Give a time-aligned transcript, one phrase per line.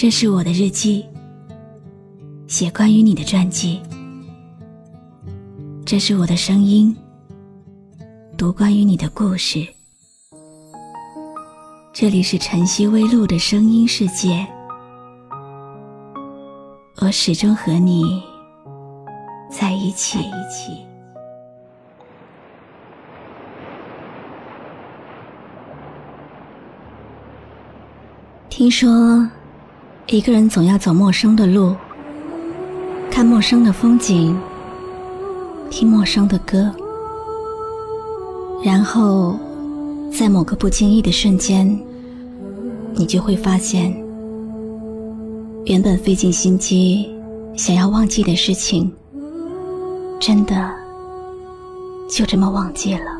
[0.00, 1.04] 这是我的日记，
[2.46, 3.82] 写关于你的传记。
[5.84, 6.96] 这是我的声音，
[8.34, 9.62] 读关于你的故事。
[11.92, 14.46] 这里是晨曦微露的声音世界，
[17.02, 18.22] 我始终和你
[19.50, 20.18] 在一起。
[28.48, 29.28] 听说，
[30.12, 31.72] 一个人总要走陌生的路，
[33.12, 34.36] 看陌生的风景，
[35.70, 36.68] 听陌生的歌，
[38.64, 39.38] 然后
[40.12, 41.78] 在某个不经意的瞬间，
[42.92, 43.94] 你就会发现，
[45.66, 47.08] 原本费尽心机
[47.56, 48.92] 想要忘记的事情，
[50.18, 50.74] 真的
[52.08, 53.19] 就这么忘记了。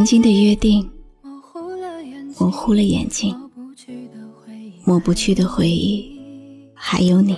[0.00, 0.90] 曾经的约定，
[1.22, 3.36] 模糊了眼睛，
[4.82, 6.18] 抹不去的回忆，
[6.72, 7.36] 还有你。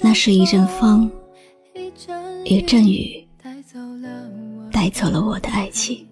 [0.00, 1.10] 那是一阵风，
[2.44, 3.26] 一阵雨，
[4.70, 6.06] 带走了我的爱情。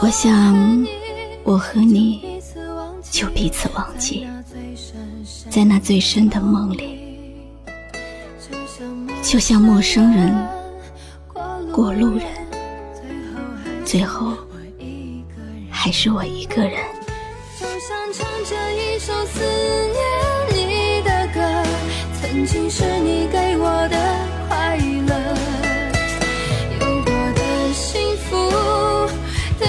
[0.00, 0.84] 我想，
[1.44, 2.40] 我和你
[3.12, 4.26] 就彼此忘记，
[5.48, 6.98] 在那最深的梦里，
[9.22, 10.53] 就像陌生人。
[11.74, 12.28] 过路人，
[13.84, 14.32] 最后
[15.68, 16.78] 还是我一个人。
[17.58, 19.98] 就像唱着一首思念
[20.54, 21.40] 你的歌，
[22.22, 23.96] 曾经是你给我的
[24.46, 25.12] 快乐，
[26.78, 28.30] 有过的幸福
[29.58, 29.66] 的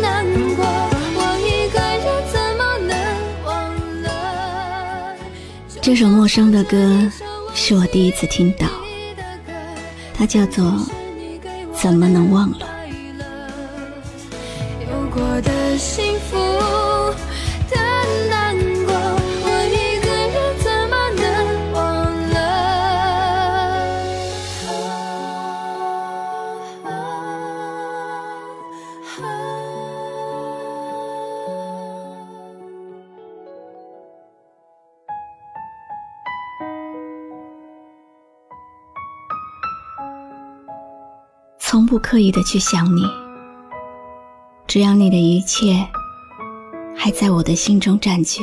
[0.00, 0.24] 难
[0.54, 2.94] 过，我一个人怎么能
[3.44, 3.50] 忘
[4.04, 5.16] 了？
[5.82, 7.10] 这首陌生的歌
[7.52, 8.68] 是我第一次听到，
[10.14, 10.72] 它叫做。
[11.80, 12.66] 怎么能忘了？
[14.90, 16.36] 有过的幸福，
[17.70, 17.76] 的
[18.28, 18.92] 难过，
[19.44, 21.26] 我一个人怎么能
[21.72, 21.78] 忘
[22.30, 22.36] 了？
[41.78, 43.04] 从不刻意的去想你，
[44.66, 45.86] 只要你的一切
[46.96, 48.42] 还在我的心中占据，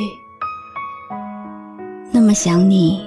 [2.10, 2.98] 那么想你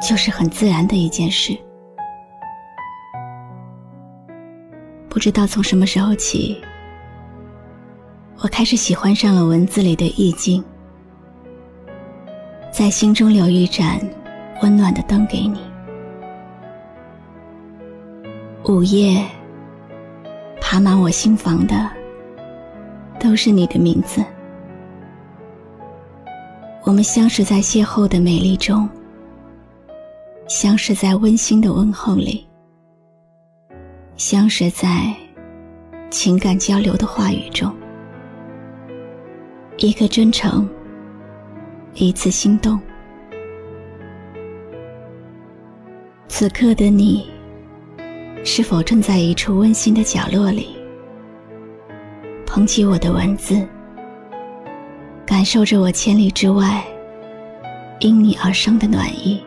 [0.00, 1.54] 就是很自然的一件事。
[5.10, 6.58] 不知道从什么时候起，
[8.38, 10.64] 我开始喜欢上了文字里的意境，
[12.72, 14.00] 在心中留一盏
[14.62, 15.60] 温暖的灯给你。
[18.64, 19.20] 午夜，
[20.60, 21.90] 爬满我心房的，
[23.18, 24.24] 都是你的名字。
[26.84, 28.88] 我们相识在邂逅的美丽中，
[30.46, 32.46] 相识在温馨的问候里，
[34.16, 35.12] 相识在
[36.08, 37.74] 情感交流的话语中。
[39.78, 40.68] 一个真诚，
[41.94, 42.78] 一次心动。
[46.28, 47.31] 此刻的你。
[48.44, 50.76] 是否正在一处温馨的角落里，
[52.44, 53.66] 捧起我的文字，
[55.24, 56.84] 感受着我千里之外
[58.00, 59.40] 因你而生的暖意？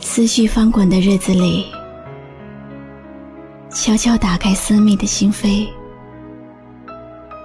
[0.00, 1.64] 思绪翻滚的日子里，
[3.70, 5.68] 悄悄打开私密的心扉，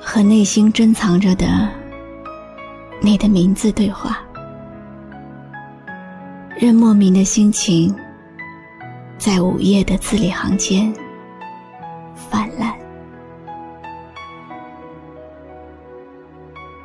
[0.02, 1.70] 和内心珍藏着的
[3.02, 4.20] 你的名字对话。
[6.64, 7.94] 任莫名的心情，
[9.18, 10.94] 在午夜的字里行间
[12.16, 12.74] 泛滥。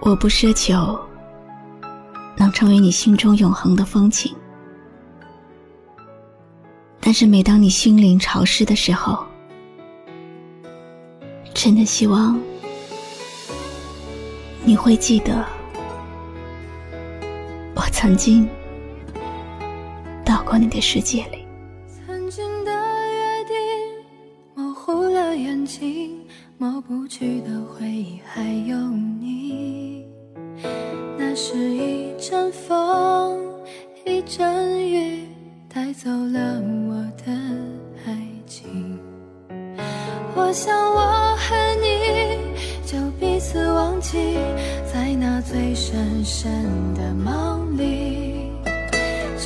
[0.01, 0.99] 我不奢求
[2.37, 4.35] 能成为你心中永恒的风景，
[6.99, 9.25] 但是每当你心灵潮湿的时候，
[11.55, 12.37] 真的希望
[14.65, 15.47] 你会记得。
[17.77, 18.49] 我曾经
[20.59, 21.47] 你的世界里。
[22.07, 23.55] 曾经的约定
[24.55, 26.21] 模糊了眼睛，
[26.59, 28.77] 抹不去的回忆还有
[29.21, 30.05] 你。
[31.17, 33.39] 那是一阵风，
[34.05, 35.29] 一阵雨，
[35.73, 36.95] 带走了我
[37.25, 37.33] 的
[38.07, 38.99] 爱情。
[40.35, 42.39] 我想我和你
[42.85, 44.37] 就彼此忘记，
[44.93, 46.51] 在那最深深
[46.95, 48.08] 的梦里，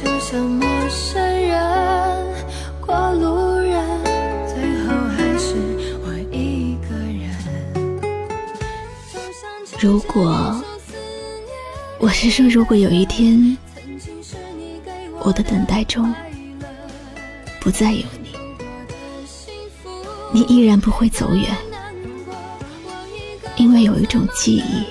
[0.02, 2.34] 就像陌生人
[2.80, 3.80] 过路人，
[4.48, 5.54] 最后还是
[6.02, 7.30] 我一个人。
[9.78, 10.60] 如果，
[12.00, 13.56] 我是说，如果有一天，
[15.20, 16.12] 我的等待中
[17.60, 18.32] 不再有你。
[20.32, 21.56] 你依然不会走远，
[23.54, 24.84] 因为有一种记忆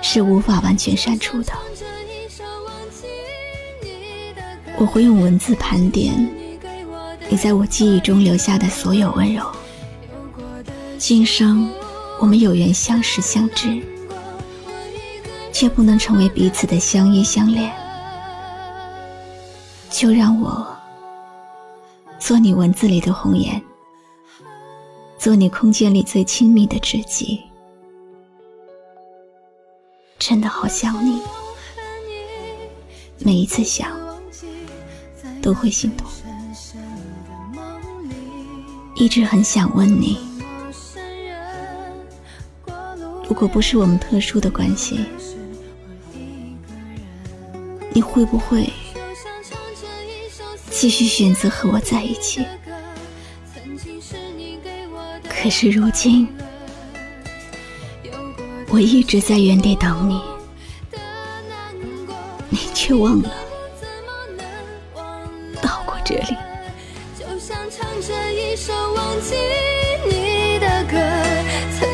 [0.00, 1.52] 是无法完全删除的。
[4.82, 6.12] 我会用文字盘点
[7.30, 9.46] 你在我记忆中留下的所有温柔。
[10.98, 11.70] 今生
[12.18, 13.80] 我们有缘相识相知，
[15.52, 17.72] 却不能成为彼此的相依相恋，
[19.88, 20.66] 就让我
[22.18, 23.62] 做你文字里的红颜。
[25.16, 27.40] 做你空间里最亲密的知己，
[30.18, 31.22] 真的好想你。
[33.20, 33.96] 每一次想，
[35.42, 36.08] 都会心痛。
[38.94, 40.18] 一直很想问你，
[43.28, 45.04] 如果不是我们特殊的关系，
[47.92, 48.72] 你会不会
[50.70, 52.46] 继续选择和我在一起？
[55.28, 56.28] 可是如今，
[58.68, 60.20] 我一直在原地等你，
[62.48, 63.28] 你却忘了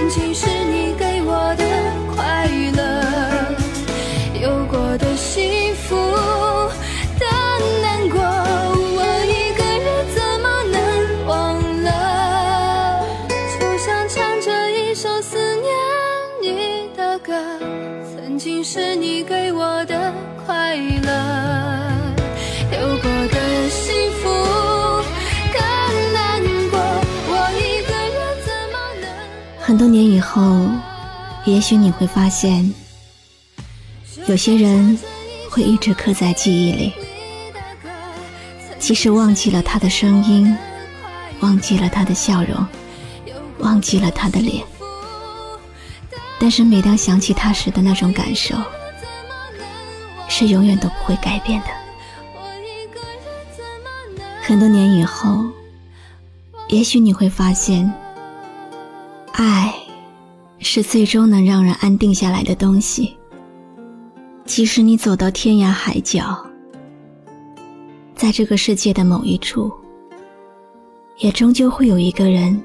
[0.08, 0.47] 其实
[29.78, 30.68] 多年以后，
[31.44, 32.74] 也许你会发现，
[34.26, 34.98] 有些人
[35.48, 36.92] 会一直刻在记忆里，
[38.78, 40.56] 即使忘记了他的声音，
[41.40, 42.66] 忘记了他的笑容，
[43.60, 44.64] 忘记了他的脸。
[46.40, 48.56] 但是每当想起他时的那种感受，
[50.28, 51.68] 是永远都不会改变的。
[54.42, 55.44] 很多年以后，
[56.68, 57.92] 也许你会发现，
[59.38, 59.72] 爱
[60.58, 63.16] 是最终能让人安定下来的东西。
[64.44, 66.44] 即使你走到天涯海角，
[68.16, 69.72] 在这个世界的某一处，
[71.18, 72.60] 也终究会有一个人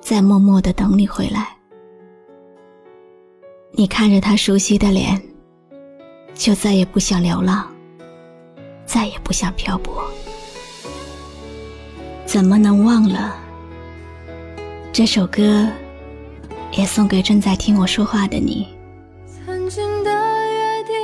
[0.00, 1.56] 在默默的等你回来。
[3.70, 5.22] 你看着他熟悉的脸，
[6.34, 7.64] 就再也不想流浪，
[8.84, 10.02] 再也不想漂泊。
[12.24, 13.45] 怎么能忘了？
[14.96, 15.68] 这首歌
[16.72, 18.66] 也送给正在听我说话的你。
[19.26, 20.94] 曾经的约定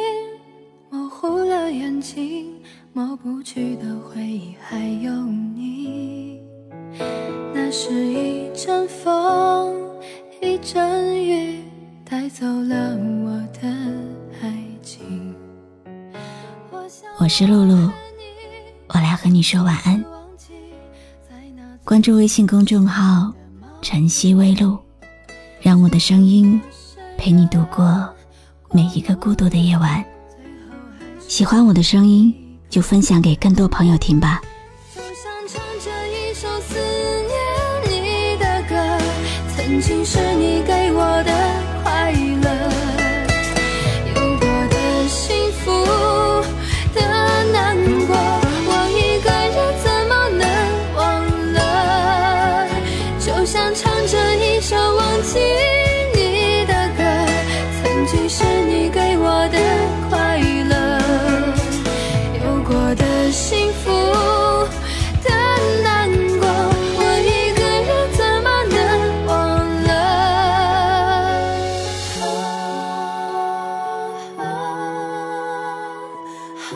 [0.88, 2.54] 模糊了眼睛，
[2.94, 6.40] 抹不去的回忆还有你。
[7.52, 9.76] 那是一阵风，
[10.40, 11.62] 一阵雨。
[12.02, 13.30] 带走了我
[13.60, 13.68] 的
[14.40, 15.34] 爱情。
[17.18, 17.90] 我是露露，
[18.88, 20.02] 我来和你说晚安。
[21.84, 23.30] 关注微信公众号
[23.82, 24.78] “晨曦微露”，
[25.60, 26.58] 让我的声音
[27.18, 28.08] 陪你度过
[28.70, 30.02] 每一个孤独的夜晚。
[31.28, 32.32] 喜欢我的声音，
[32.70, 34.40] 就分享给更多朋友听吧。
[34.94, 38.98] 就像唱着一首思念你的歌，
[39.56, 40.81] 曾经是你给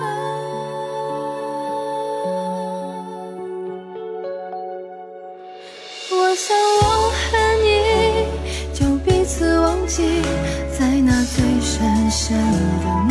[0.00, 0.04] 啊
[6.10, 7.68] 我想我和你
[8.72, 10.22] 就彼此忘记
[10.78, 12.36] 在那最深深
[12.80, 13.05] 的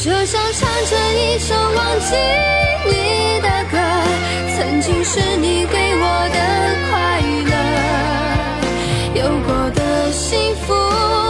[0.00, 2.14] 就像唱着一首忘记
[2.86, 3.76] 你的歌
[4.56, 6.38] 曾经是你给我的
[6.88, 7.52] 快乐
[9.20, 11.27] 有过的幸福。